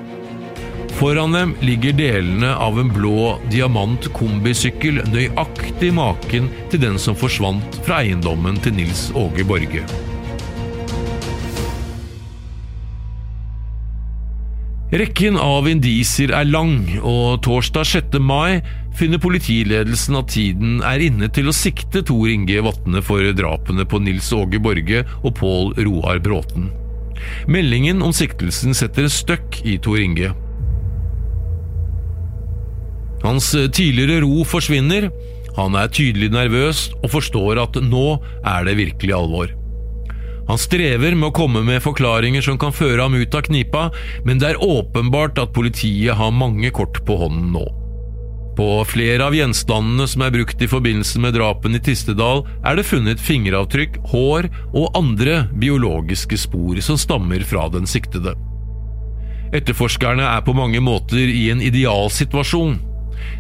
[0.97, 7.81] Foran dem ligger delene av en blå diamant kombisykkel nøyaktig maken til den som forsvant
[7.85, 9.85] fra eiendommen til Nils Åge Borge.
[14.97, 18.15] Rekken av indisier er lang, og torsdag 6.
[18.23, 18.63] mai
[18.97, 24.01] finner politiledelsen at tiden er inne til å sikte Tor Inge Vatne for drapene på
[24.01, 26.71] Nils Åge Borge og Pål Roar Bråten.
[27.51, 30.33] Meldingen om siktelsen setter en støkk i Tor Inge.
[33.27, 35.11] Hans tidligere ro forsvinner.
[35.61, 38.09] Han er tydelig nervøs og forstår at nå
[38.47, 39.53] er det virkelig alvor.
[40.47, 43.89] Han strever med å komme med forklaringer som kan føre ham ut av knipa,
[44.25, 47.67] men det er åpenbart at politiet har mange kort på hånden nå.
[48.57, 52.87] På flere av gjenstandene som er brukt i forbindelse med drapene i Tistedal, er det
[52.89, 58.33] funnet fingeravtrykk, hår og andre biologiske spor som stammer fra den siktede.
[59.55, 62.79] Etterforskerne er på mange måter i en idealsituasjon.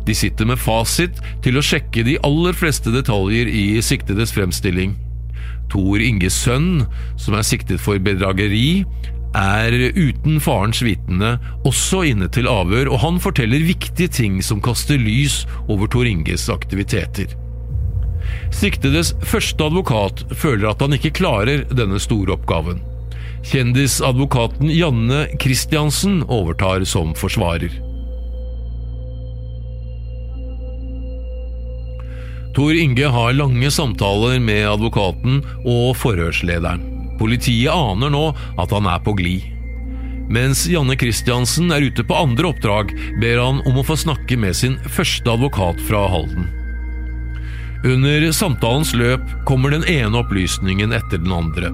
[0.06, 4.94] De sitter med fasit til å sjekke de aller fleste detaljer i siktedes fremstilling.
[5.72, 6.86] Tor Inges sønn,
[7.20, 8.84] som er siktet for bedrageri,
[9.36, 11.34] er uten farens vitende
[11.68, 16.48] også inne til avhør, og han forteller viktige ting som kaster lys over Tor Inges
[16.52, 17.34] aktiviteter.
[18.54, 22.80] Siktedes første advokat føler at han ikke klarer denne store oppgaven.
[23.46, 27.85] Kjendisadvokaten Janne Christiansen overtar som forsvarer.
[32.56, 36.80] Tor Inge har lange samtaler med advokaten og forhørslederen.
[37.20, 39.44] Politiet aner nå at han er på glid.
[40.32, 44.56] Mens Janne Christiansen er ute på andre oppdrag, ber han om å få snakke med
[44.56, 46.48] sin første advokat fra Halden.
[47.84, 51.68] Under samtalens løp kommer den ene opplysningen etter den andre.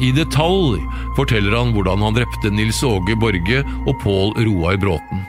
[0.00, 0.80] I detalj
[1.18, 5.28] forteller han hvordan han drepte Nils Åge Borge og Pål Roar Bråten.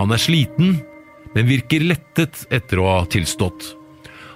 [0.00, 0.78] Han er sliten,
[1.34, 3.74] men virker lettet etter å ha tilstått.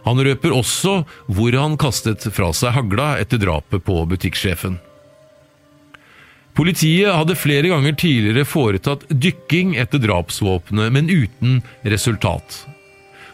[0.04, 0.98] Han røper også
[1.32, 4.76] hvor han kastet fra seg hagla etter drapet på butikksjefen.
[6.54, 12.60] Politiet hadde flere ganger tidligere foretatt dykking etter drapsvåpenet, men uten resultat.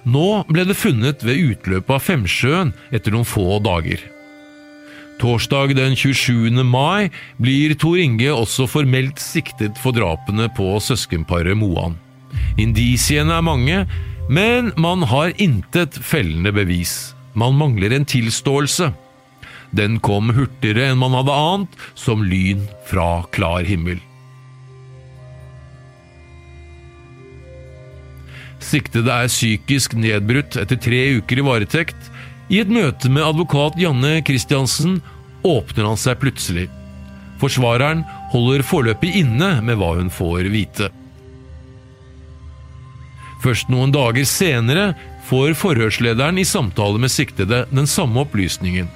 [0.08, 4.00] Nå ble det funnet ved utløpet av Femsjøen etter noen få dager.
[5.20, 6.62] Torsdag den 27.
[6.64, 11.98] mai blir Tor Inge også formelt siktet for drapene på søskenparet Moan.
[12.60, 13.84] Indisiene er mange,
[14.30, 17.14] men man har intet fellende bevis.
[17.34, 18.92] Man mangler en tilståelse.
[19.70, 24.00] Den kom hurtigere enn man hadde ant, som lyn fra klar himmel.
[28.60, 32.10] Siktede er psykisk nedbrutt etter tre uker i varetekt.
[32.50, 34.98] I et møte med advokat Janne Christiansen
[35.46, 36.68] åpner han seg plutselig.
[37.40, 38.04] Forsvareren
[38.34, 40.90] holder foreløpig inne med hva hun får vite.
[43.40, 44.92] Først noen dager senere
[45.30, 48.88] får forhørslederen i samtale med siktede den samme opplysningen.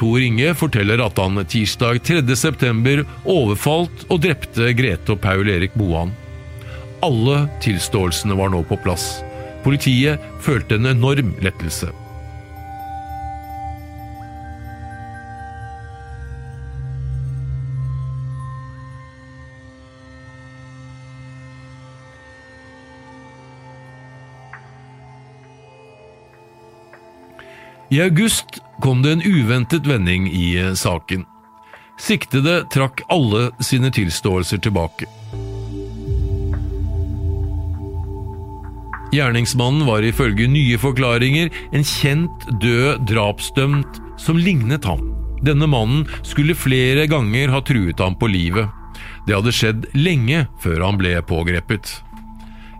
[0.00, 2.22] Tor Inge forteller at han tirsdag 3.
[2.38, 6.14] september overfalt og drepte Grete og Paul Erik Boan.
[7.04, 9.20] Alle tilståelsene var nå på plass.
[9.64, 11.92] Politiet følte en enorm lettelse.
[27.90, 31.24] I august kom det en uventet vending i eh, saken.
[31.98, 35.08] Siktede trakk alle sine tilståelser tilbake.
[39.10, 45.02] Gjerningsmannen var ifølge nye forklaringer en kjent død drapsdømt som lignet ham.
[45.42, 48.70] Denne mannen skulle flere ganger ha truet ham på livet.
[49.26, 51.96] Det hadde skjedd lenge før han ble pågrepet.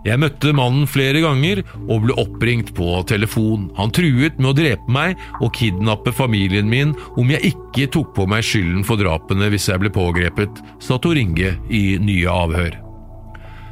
[0.01, 3.69] Jeg møtte mannen flere ganger og ble oppringt på telefon.
[3.77, 8.25] Han truet med å drepe meg og kidnappe familien min om jeg ikke tok på
[8.29, 12.79] meg skylden for drapene hvis jeg ble pågrepet, sa Tor Inge i nye avhør.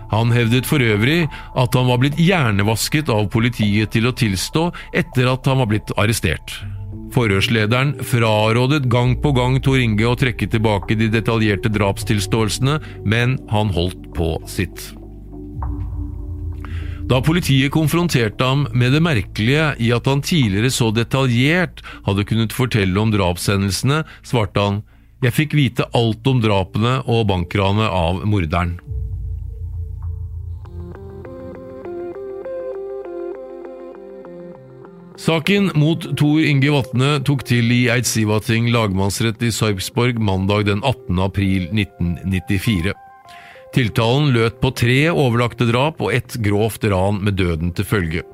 [0.09, 4.69] Han hevdet for øvrig at han var blitt hjernevasket av politiet til å tilstå
[5.01, 6.59] etter at han var blitt arrestert.
[7.13, 13.73] Forhørslederen frarådet gang på gang Tor Inge å trekke tilbake de detaljerte drapstilståelsene, men han
[13.73, 14.91] holdt på sitt.
[17.09, 22.53] Da politiet konfronterte ham med det merkelige i at han tidligere så detaljert hadde kunnet
[22.53, 24.83] fortelle om drapshendelsene, svarte han
[25.25, 28.77] jeg fikk vite alt om drapene og bankranet av morderen.
[35.19, 41.19] Saken mot Tor Inge Vatne tok til i Eidsivating lagmannsrett i Sarpsborg mandag den 18.
[41.25, 42.93] april 1994.
[43.75, 48.25] Tiltalen løt på tre overlagte drap og ett grovt ran med døden til følge.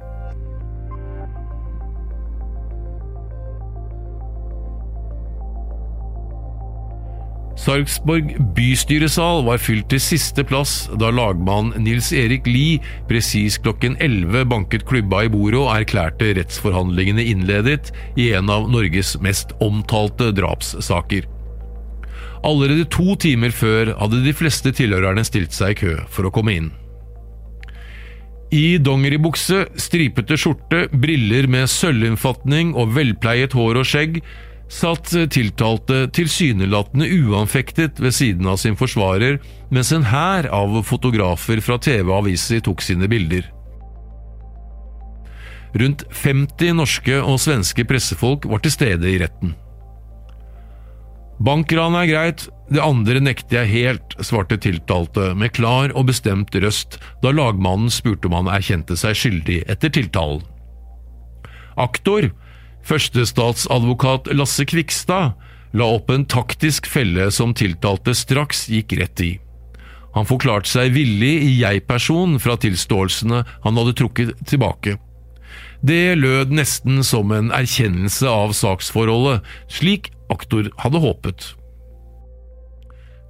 [7.65, 12.77] Sarpsborg bystyresal var fylt til siste plass da lagmann Nils Erik Lie
[13.09, 17.89] presis klokken 11 banket klubba i bordet og erklærte rettsforhandlingene innledet
[18.21, 21.25] i en av Norges mest omtalte drapssaker.
[22.45, 26.53] Allerede to timer før hadde de fleste tilhørerne stilt seg i kø for å komme
[26.59, 26.73] inn.
[28.53, 34.19] I dongeribukse, stripete skjorte, briller med sølvinnfatning og velpleiet hår og skjegg
[34.71, 39.37] satt tiltalte tilsynelatende uanfektet ved siden av sin forsvarer,
[39.69, 43.45] mens en hær av fotografer fra TV og aviser tok sine bilder.
[45.75, 49.53] Rundt 50 norske og svenske pressefolk var til stede i retten.
[51.43, 56.95] Bankran er greit, det andre nekter jeg helt, svarte tiltalte med klar og bestemt røst
[57.21, 60.45] da lagmannen spurte om han erkjente seg skyldig etter tiltalen.
[61.75, 62.29] Aktor,
[62.87, 65.35] førstestatsadvokat Lasse Kvikstad,
[65.75, 69.33] la opp en taktisk felle som tiltalte straks gikk rett i.
[70.15, 74.95] Han forklarte seg villig i jeg-person fra tilståelsene han hadde trukket tilbake.
[75.85, 81.51] Det lød nesten som en erkjennelse av saksforholdet, slik aktor hadde håpet.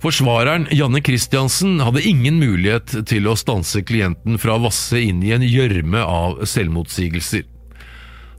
[0.04, 5.34] Forsvareren Janne Christiansen hadde ingen mulighet til å stanse klienten fra å vasse inn i
[5.34, 7.46] en gjørme av selvmotsigelser.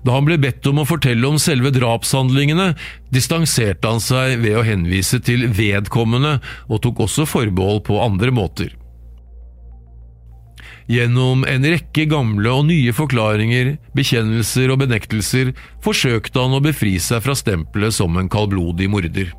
[0.07, 2.75] Da han ble bedt om å fortelle om selve drapshandlingene,
[3.11, 6.37] distanserte han seg ved å henvise til vedkommende,
[6.71, 8.71] og tok også forbehold på andre måter.
[10.91, 15.51] Gjennom en rekke gamle og nye forklaringer, bekjennelser og benektelser
[15.85, 19.33] forsøkte han å befri seg fra stempelet som en kaldblodig morder.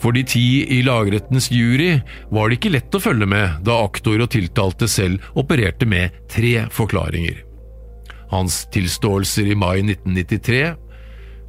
[0.00, 0.46] For de ti
[0.76, 1.96] i lagrettens jury
[2.32, 6.66] var det ikke lett å følge med da aktor og tiltalte selv opererte med tre
[6.72, 7.40] forklaringer.
[8.32, 10.74] Hans tilståelser i mai 1993,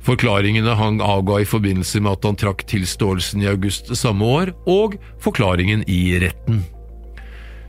[0.08, 4.95] Forklaringene han avga i forbindelse med at han trakk tilståelsen i august samme år, og
[5.24, 6.62] forklaringen i retten.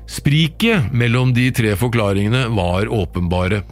[0.09, 3.65] Spriket mellom de tre forklaringene var åpenbare.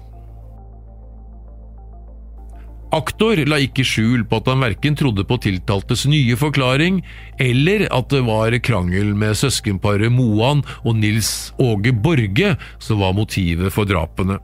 [2.95, 7.01] Aktor la ikke skjul på at han verken trodde på tiltaltes nye forklaring,
[7.43, 13.75] eller at det var krangel med søskenparet Moan og Nils Åge Borge som var motivet
[13.75, 14.39] for drapene.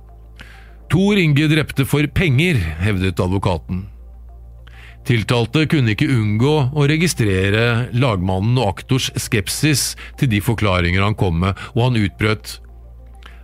[0.93, 3.87] Tor Inge drepte for penger, hevdet advokaten.
[5.09, 11.41] Tiltalte kunne ikke unngå å registrere lagmannen og aktors skepsis til de forklaringer han kom
[11.43, 12.59] med, og han utbrøt.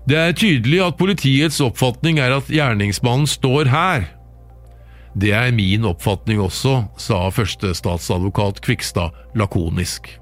[0.08, 4.06] Det er tydelig at politiets oppfatning er at gjerningsmannen står her.
[5.18, 10.12] Det er min oppfatning også, sa førstestatsadvokat Kvikstad lakonisk.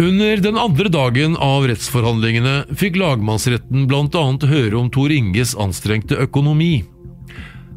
[0.00, 4.20] Under den andre dagen av rettsforhandlingene fikk lagmannsretten bl.a.
[4.46, 6.84] høre om Tor Inges anstrengte økonomi.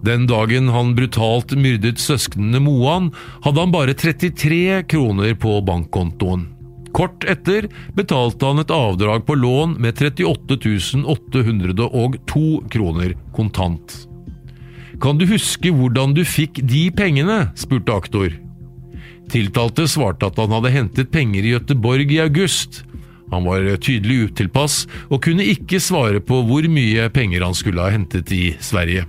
[0.05, 3.09] Den dagen han brutalt myrdet søsknene Moan,
[3.41, 6.45] hadde han bare 33 kroner på bankkontoen.
[6.93, 7.65] Kort etter
[7.97, 13.97] betalte han et avdrag på lån med 38 802 kroner kontant.
[15.01, 17.47] Kan du huske hvordan du fikk de pengene?
[17.57, 18.29] spurte aktor.
[19.31, 22.81] Tiltalte svarte at han hadde hentet penger i Gøteborg i august.
[23.31, 27.93] Han var tydelig utilpass og kunne ikke svare på hvor mye penger han skulle ha
[27.93, 29.05] hentet i Sverige.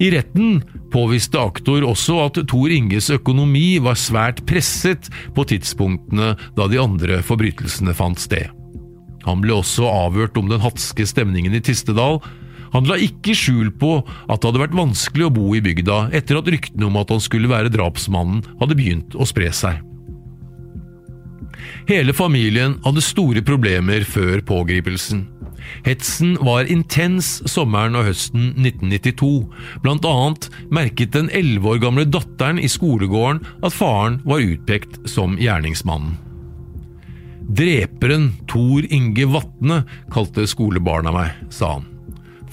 [0.00, 6.68] I retten påviste aktor også at Tor Inges økonomi var svært presset på tidspunktene da
[6.72, 8.48] de andre forbrytelsene fant sted.
[9.26, 12.18] Han ble også avhørt om den hatske stemningen i Tistedal,
[12.72, 16.40] han la ikke skjul på at det hadde vært vanskelig å bo i bygda etter
[16.40, 19.82] at ryktene om at han skulle være drapsmannen hadde begynt å spre seg.
[21.88, 25.26] Hele familien hadde store problemer før pågripelsen.
[25.86, 29.30] Hetsen var intens sommeren og høsten 1992.
[29.84, 35.38] Blant annet merket den elleve år gamle datteren i skolegården at faren var utpekt som
[35.40, 36.18] gjerningsmannen.
[37.52, 39.82] Dreperen Tor Inge Vatne
[40.14, 41.91] kalte skolebarna meg, sa han.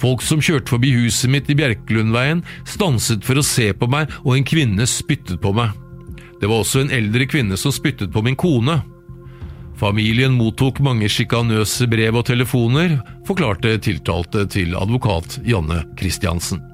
[0.00, 4.36] Folk som kjørte forbi huset mitt i Bjerkelundveien, stanset for å se på meg, og
[4.36, 5.76] en kvinne spyttet på meg.
[6.40, 8.78] Det var også en eldre kvinne som spyttet på min kone.
[9.80, 12.98] Familien mottok mange sjikanøse brev og telefoner,
[13.28, 16.69] forklarte tiltalte til advokat Janne Christiansen.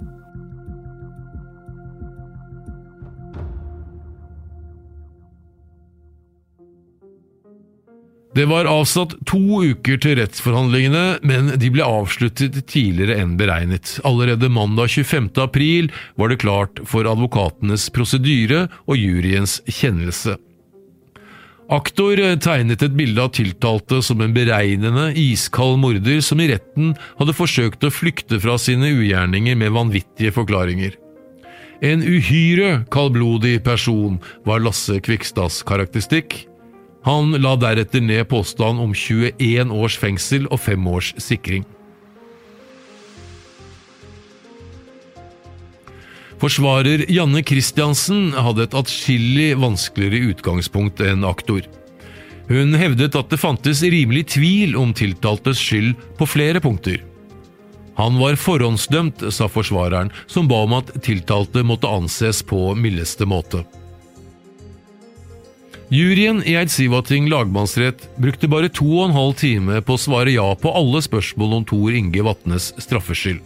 [8.36, 13.94] Det var avsatt to uker til rettsforhandlingene, men de ble avsluttet tidligere enn beregnet.
[14.04, 15.30] Allerede mandag 25.
[15.40, 15.88] april
[16.20, 20.34] var det klart for advokatenes prosedyre og juryens kjennelse.
[21.72, 27.34] Aktor tegnet et bilde av tiltalte som en beregnende, iskald morder som i retten hadde
[27.38, 30.92] forsøkt å flykte fra sine ugjerninger med vanvittige forklaringer.
[31.80, 36.44] En uhyre kaldblodig person var Lasse Kvikstads karakteristikk.
[37.06, 41.62] Han la deretter ned påstand om 21 års fengsel og fem års sikring.
[46.42, 51.62] Forsvarer Janne Christiansen hadde et atskillig vanskeligere utgangspunkt enn aktor.
[52.50, 57.00] Hun hevdet at det fantes rimelig tvil om tiltaltes skyld på flere punkter.
[57.96, 63.62] Han var forhåndsdømt, sa forsvareren, som ba om at tiltalte måtte anses på mildeste måte.
[65.88, 70.46] Juryen i Eidsivating lagmannsrett brukte bare to og en halv time på å svare ja
[70.58, 73.38] på alle spørsmål om Tor Inge Vatnes straffskyld.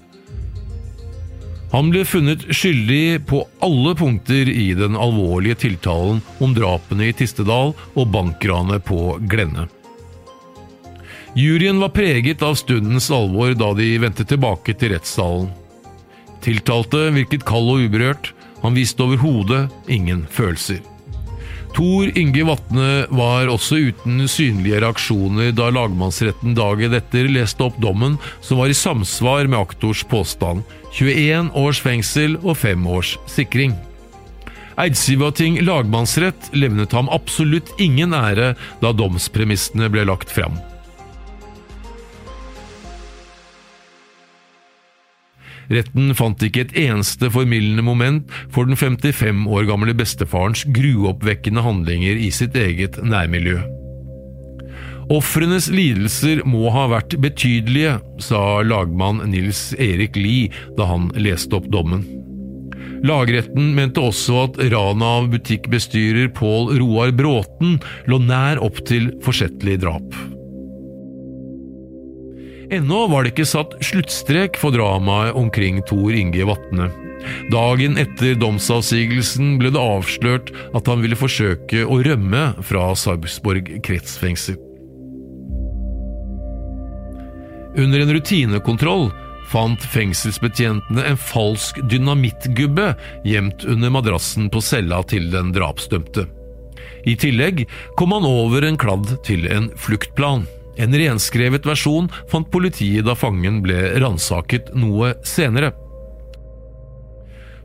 [1.71, 7.75] Han ble funnet skyldig på alle punkter i den alvorlige tiltalen om drapene i Tistedal
[7.93, 9.69] og bankranet på Glenne.
[11.37, 15.53] Juryen var preget av stundens alvor da de vendte tilbake til rettssalen.
[16.41, 18.33] Tiltalte virket kald og uberørt,
[18.65, 20.81] han viste overhodet ingen følelser.
[21.75, 28.17] Tor Inge Vatne var også uten synlige reaksjoner da lagmannsretten dagen etter leste opp dommen
[28.43, 30.65] som var i samsvar med aktors påstand
[30.99, 33.77] 21 års fengsel og 5 års sikring.
[34.81, 40.59] Eidsivating lagmannsrett levnet ham absolutt ingen ære da domspremissene ble lagt fram.
[45.71, 52.19] Retten fant ikke et eneste formildende moment for den 55 år gamle bestefarens gruoppvekkende handlinger
[52.19, 53.61] i sitt eget nærmiljø.
[55.11, 61.67] Ofrenes lidelser må ha vært betydelige, sa lagmann Nils Erik Lie da han leste opp
[61.73, 62.05] dommen.
[63.07, 67.79] Lagretten mente også at ranet av butikkbestyrer Pål Roar Bråten
[68.11, 70.15] lå nær opp til forsettlig drap.
[72.71, 76.87] Ennå var det ikke satt sluttstrek for dramaet omkring Tor Inge Vatne.
[77.51, 84.55] Dagen etter domsavsigelsen ble det avslørt at han ville forsøke å rømme fra Sarpsborg kretsfengsel.
[87.81, 89.11] Under en rutinekontroll
[89.51, 92.93] fant fengselsbetjentene en falsk dynamittgubbe
[93.27, 96.29] gjemt under madrassen på cella til den drapsdømte.
[97.09, 97.65] I tillegg
[97.99, 100.47] kom han over en kladd til en fluktplan.
[100.79, 105.73] En renskrevet versjon fant politiet da fangen ble ransaket noe senere.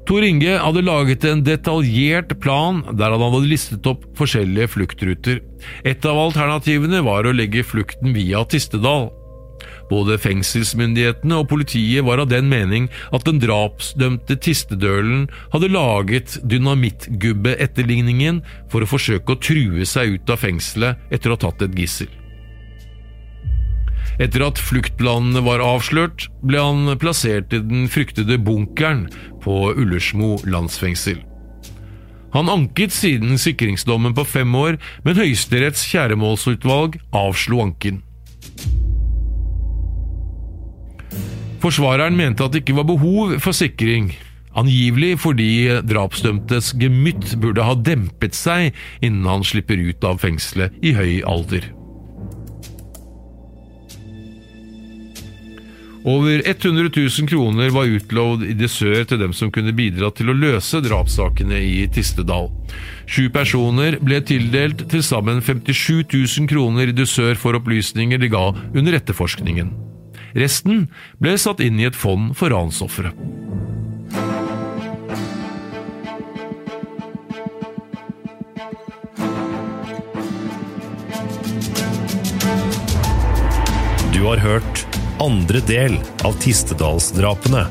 [0.05, 5.39] Tor Inge hadde laget en detaljert plan der han hadde listet opp forskjellige fluktruter.
[5.81, 9.09] Et av alternativene var å legge flukten via Tistedal.
[9.89, 18.43] Både fengselsmyndighetene og politiet var av den mening at den drapsdømte Tistedølen hadde laget dynamittgubbeetterligningen
[18.69, 22.13] for å forsøke å true seg ut av fengselet etter å ha tatt et gissel.
[24.21, 29.07] Etter at fluktplanene var avslørt, ble han plassert i den fryktede bunkeren
[29.43, 31.19] på Ullersmo landsfengsel.
[32.35, 38.01] Han anket siden sikringsdommen på fem år, men Høyesteretts kjæremålsutvalg avslo anken.
[41.63, 44.11] Forsvareren mente at det ikke var behov for sikring,
[44.55, 45.49] angivelig fordi
[45.87, 51.71] drapsdømtes gemytt burde ha dempet seg innen han slipper ut av fengselet i høy alder.
[56.05, 56.89] Over 100
[57.19, 61.57] 000 kroner var utlovd i dessør til dem som kunne bidra til å løse drapssakene
[61.57, 62.51] i Tistedal.
[63.09, 68.51] Sju personer ble tildelt til sammen 57 000 kroner i dessør for opplysninger de ga
[68.53, 69.73] under etterforskningen.
[70.37, 70.85] Resten
[71.17, 73.09] ble satt inn i et fond for ransofre.
[84.13, 84.84] Du har hørt
[85.19, 85.97] andre del
[86.27, 87.65] av Tistedalsdrapene.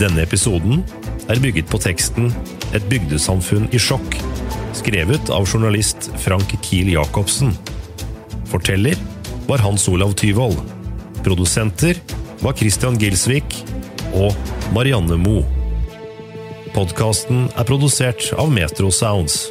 [0.00, 0.82] Denne episoden
[1.30, 2.32] er bygget på teksten
[2.72, 4.14] Et bygdesamfunn i sjokk,
[4.72, 7.52] skrevet av journalist Frank Kiel Jacobsen.
[8.48, 8.96] Forteller
[9.44, 10.56] var Hans Olav Tyvold.
[11.20, 12.00] Produsenter
[12.40, 13.58] var Christian Gilsvik
[14.16, 14.32] og
[14.72, 15.44] Marianne Moe.
[16.72, 19.50] Podkasten er produsert av Metro Sounds.